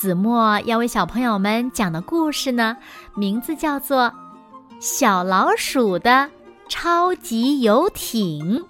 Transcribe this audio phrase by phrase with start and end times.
[0.00, 2.76] 子墨要为小朋友们讲的故事呢，
[3.16, 4.04] 名字叫做
[4.78, 6.30] 《小老鼠的
[6.68, 8.60] 超级游艇》，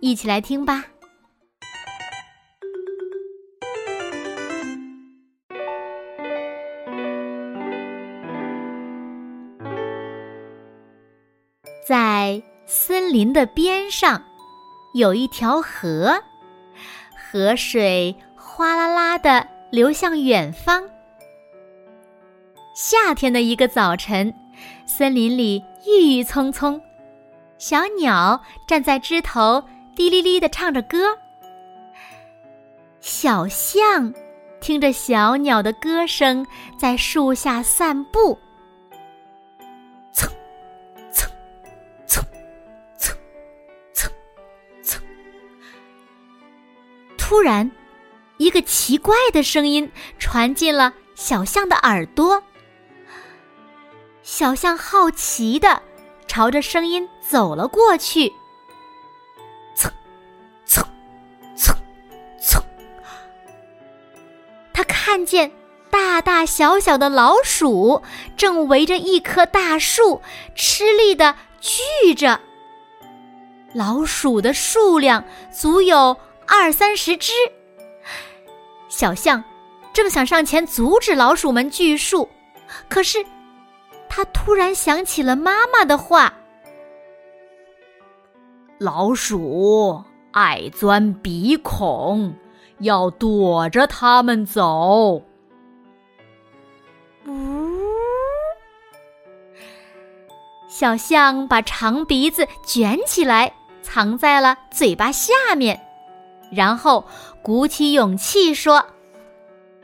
[0.00, 0.84] 一起来听吧。
[11.86, 14.22] 在森林的边上，
[14.92, 16.22] 有一条河，
[17.16, 18.14] 河水。
[18.58, 20.82] 哗啦啦的流向远方。
[22.74, 24.34] 夏天的一个早晨，
[24.84, 26.82] 森林里郁郁葱葱，
[27.56, 29.62] 小鸟站在枝头，
[29.94, 31.16] 滴哩哩的唱着歌。
[32.98, 34.12] 小象
[34.58, 36.44] 听着小鸟的歌声，
[36.76, 38.36] 在树下散步。
[40.10, 40.28] 蹭，
[41.12, 41.30] 蹭，
[42.08, 42.24] 蹭，
[42.96, 43.16] 蹭，
[43.92, 44.10] 蹭，
[44.82, 45.00] 蹭。
[47.16, 47.70] 突然。
[48.38, 52.42] 一个奇怪的声音传进了小象的耳朵。
[54.22, 55.82] 小象好奇的
[56.26, 58.32] 朝着声音走了过去。
[59.74, 59.92] 蹭，
[60.64, 60.84] 蹭，
[61.56, 61.76] 蹭，
[62.40, 62.62] 蹭。
[64.72, 65.50] 他看见
[65.90, 68.02] 大大小小的老鼠
[68.36, 70.22] 正围着一棵大树
[70.54, 72.40] 吃力的聚着。
[73.74, 77.32] 老鼠的数量足有二三十只。
[78.88, 79.42] 小象
[79.92, 82.28] 正想上前阻止老鼠们锯树，
[82.88, 83.24] 可是
[84.08, 86.32] 他突然想起了妈妈的话
[88.78, 90.02] ：“老鼠
[90.32, 92.34] 爱钻鼻孔，
[92.78, 95.22] 要躲着它们走。”
[97.26, 97.32] 呜！
[100.68, 103.52] 小象把长鼻子卷起来，
[103.82, 105.80] 藏在了嘴巴下面。
[106.50, 107.04] 然后
[107.48, 108.84] 鼓起勇气说：“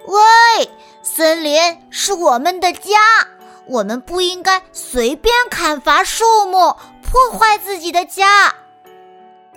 [0.07, 0.69] 喂，
[1.03, 1.59] 森林
[1.89, 2.99] 是我们的家，
[3.67, 8.55] 我们不应该随便砍伐树木，破坏自己的家。”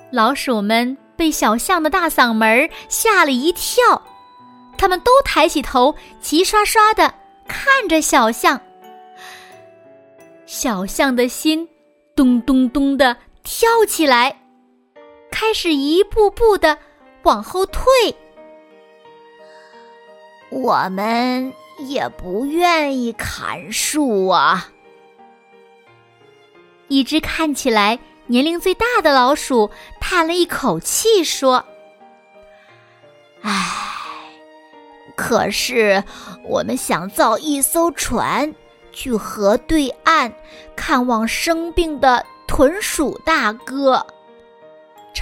[0.10, 4.02] 老鼠们被小象的大嗓门吓了一跳，
[4.78, 7.14] 他们都抬起头，齐刷刷的
[7.46, 8.62] 看着小象。
[10.46, 11.68] 小象的心
[12.16, 14.40] 咚咚咚的跳起来，
[15.30, 16.78] 开始一步步的。
[17.24, 17.84] 往后退，
[20.50, 24.70] 我们也不愿意砍树啊。
[26.88, 29.70] 一只看起来年龄最大的老鼠
[30.00, 31.66] 叹了一口气说
[33.44, 33.52] ：“唉，
[35.16, 36.04] 可是
[36.44, 38.56] 我们想造一艘船，
[38.94, 40.34] 去河对岸
[40.78, 44.08] 看望生病的豚鼠大哥。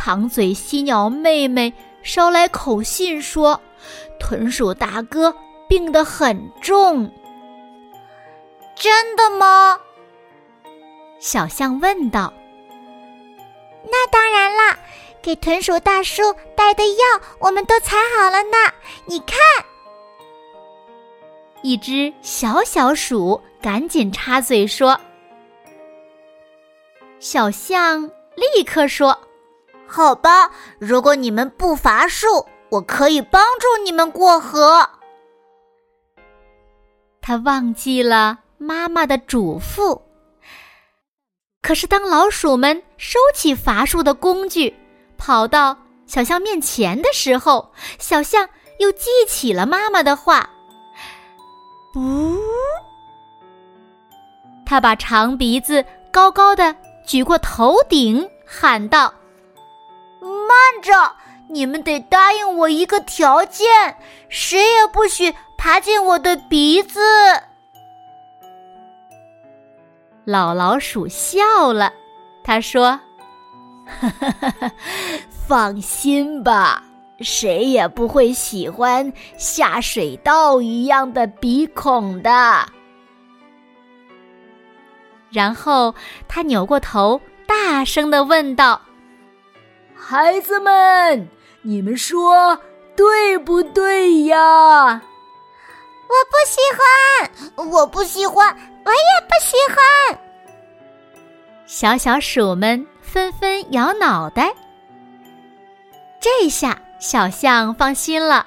[0.05, 1.73] 长嘴犀鸟妹妹。”
[2.05, 3.59] 捎来口信说，
[4.19, 5.35] 豚鼠大哥
[5.67, 7.11] 病得很重。
[8.75, 9.79] 真的吗？
[11.19, 12.31] 小象问道。
[13.85, 14.77] 那当然啦，
[15.19, 16.21] 给豚鼠大叔
[16.55, 18.57] 带的药我们都采好了呢。
[19.05, 19.39] 你看，
[21.63, 25.01] 一只小小鼠赶紧插嘴说。
[27.19, 29.19] 小象立刻说。
[29.87, 34.89] 好吧，如果你们不伐树，我可以帮助你们过河。
[37.21, 40.01] 他忘记了妈妈的嘱咐。
[41.61, 44.75] 可是，当老鼠们收起伐树的工具，
[45.17, 45.75] 跑到
[46.05, 48.47] 小象面前的时候，小象
[48.77, 50.47] 又记起了妈妈的话。
[51.95, 52.37] 呜！
[54.67, 56.75] 他把长鼻子高高的
[57.07, 59.11] 举过头顶，喊道。
[60.47, 61.15] 慢着，
[61.49, 63.97] 你们得答应我一个条件，
[64.29, 66.99] 谁也不许爬进我的鼻子。
[70.23, 71.93] 老老鼠笑了，
[72.43, 72.99] 他说
[75.47, 76.83] ：“放心吧，
[77.19, 82.67] 谁也不会喜欢下水道一样的鼻孔的。”
[85.31, 85.93] 然后
[86.27, 88.81] 他扭过头，大声的问道。
[90.07, 91.27] 孩子们，
[91.63, 92.55] 你们说
[92.95, 94.37] 对不对呀？
[94.37, 98.55] 我不喜欢，我不喜欢，
[98.85, 98.97] 我也
[99.27, 100.19] 不喜欢。
[101.65, 104.53] 小小鼠们纷纷摇脑袋。
[106.19, 108.45] 这下小象放心了，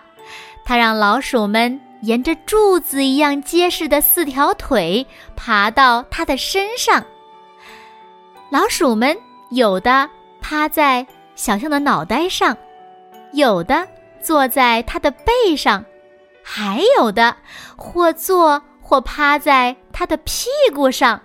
[0.65, 7.05] 它让老鼠们沿着柱子一样结实的四条腿爬到它的身上。
[8.49, 9.19] 老鼠们
[9.51, 10.09] 有的
[10.41, 11.05] 趴在
[11.39, 12.55] 小象的脑袋上，
[13.33, 13.87] 有的
[14.21, 15.85] 坐在它的背上，
[16.43, 17.37] 还有的
[17.77, 21.23] 或坐或趴在它的屁股上。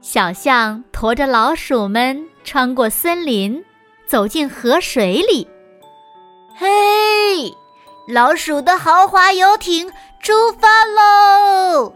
[0.00, 3.64] 小象驮着老鼠们穿过森林，
[4.06, 5.48] 走进河水里。
[6.54, 7.52] 嘿，
[8.06, 11.92] 老鼠的豪华游艇出发喽！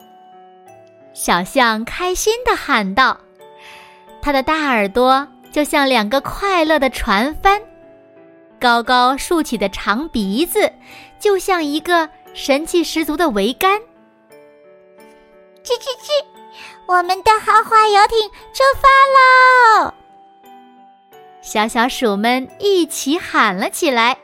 [1.15, 3.17] 小象开心地喊道
[4.21, 7.63] ：“它的大耳朵就像两个快乐的船帆，
[8.59, 10.73] 高高竖起的长鼻子
[11.21, 13.79] 就像一个神气十足的桅杆。”
[15.63, 16.25] 吱吱吱。
[16.89, 19.95] 我们的豪华游艇出发喽！
[21.41, 24.19] 小小鼠们一起喊了起来：“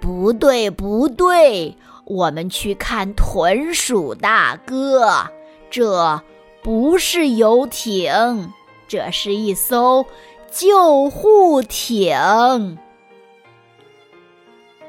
[0.00, 1.76] 不对，不对，
[2.06, 5.26] 我们去看豚鼠大哥！
[5.68, 6.22] 这
[6.62, 8.52] 不是游艇，
[8.92, 10.04] 这是一艘
[10.50, 12.76] 救护艇。”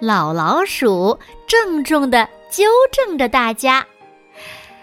[0.01, 1.17] 老老鼠
[1.47, 3.87] 郑重的纠正着大家，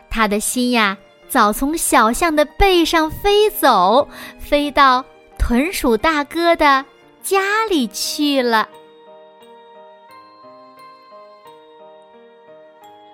[0.08, 0.96] 他的心呀。
[1.28, 4.08] 早从小象的背上飞走，
[4.38, 5.04] 飞到
[5.38, 6.84] 豚鼠大哥的
[7.22, 8.68] 家里去了。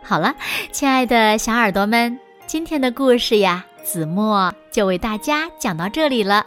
[0.03, 0.35] 好了，
[0.73, 6.45] 亲爱的小耳朵们，今天的故事呀，子墨就为大家讲到这里了。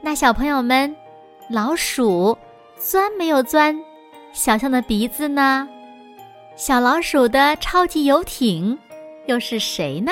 [0.00, 0.96] 那小朋友们，
[1.48, 2.36] 老鼠
[2.76, 3.78] 钻没有钻
[4.32, 5.68] 小象的鼻子呢？
[6.56, 8.76] 小老鼠的超级游艇
[9.26, 10.10] 又是谁呢？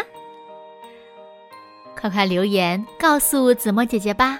[1.96, 4.38] 快快留言告诉子墨姐姐吧！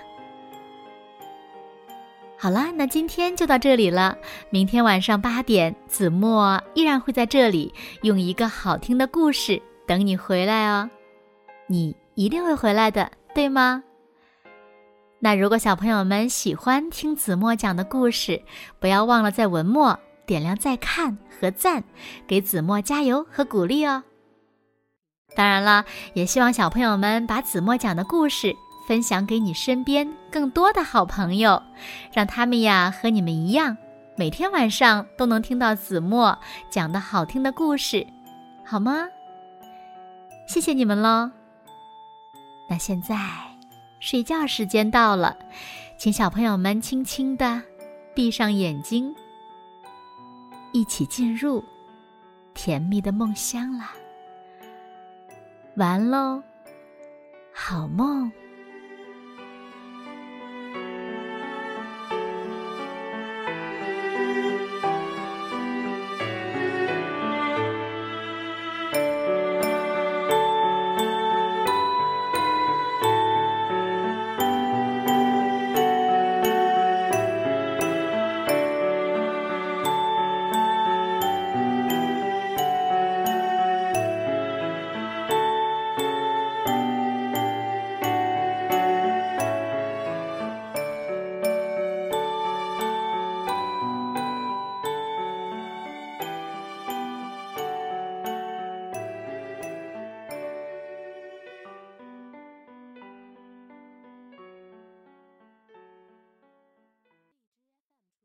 [2.39, 4.17] 好啦，那今天就到这里了。
[4.51, 10.89] 明天晚上八点，子墨依然会在这里用一个好听的故事等你回来哦。
[11.67, 13.83] 你一定会回来的，对吗？
[15.21, 18.43] 那如果小朋友们喜欢听子墨讲的故事，
[18.79, 21.83] 不要忘了在文末点亮再看和赞，
[22.27, 24.03] 给子墨加油和鼓励哦。
[25.35, 28.55] 当然了，也希望小朋友们把子墨讲的故事
[28.87, 31.63] 分享给你身边更多的好朋友，
[32.13, 33.79] 让他们呀和你们一样，
[34.19, 36.39] 每天晚上都能听到子墨
[36.69, 38.07] 讲的好听的故事，
[38.67, 39.09] 好吗？
[40.47, 41.31] 谢谢你们喽。
[42.81, 43.15] 现在
[44.01, 45.37] 睡觉时间到了，
[45.99, 47.63] 请小朋友们轻轻的
[48.15, 49.15] 闭上眼睛，
[50.73, 51.63] 一起进入
[52.55, 53.93] 甜蜜的梦乡啦。
[55.77, 56.43] 完喽，
[57.53, 58.33] 好梦。